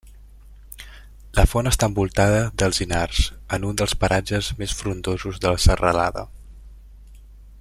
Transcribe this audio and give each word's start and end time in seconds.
La 1.39 1.43
font 1.51 1.69
està 1.71 1.89
envoltada 1.91 2.39
d'alzinars, 2.61 3.21
en 3.59 3.69
un 3.73 3.77
dels 3.83 3.95
paratges 4.05 4.51
més 4.63 4.75
frondosos 4.81 5.41
de 5.45 5.53
la 5.55 5.63
serralada. 5.69 6.25